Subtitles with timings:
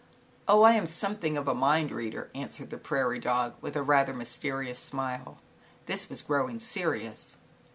[0.47, 4.15] "Oh, I am something of a mind reader," answered the prairie dog, with a rather
[4.15, 5.37] mysterious smile,
[5.85, 7.37] This was growing serious.